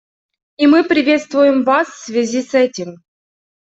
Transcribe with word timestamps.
И 0.57 0.65
мы 0.65 0.83
приветствуем 0.83 1.63
вас 1.63 1.87
в 1.89 2.05
связи 2.05 2.41
с 2.41 2.55
этим. 2.55 3.03